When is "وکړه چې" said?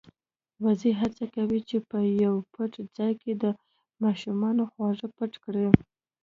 1.27-1.77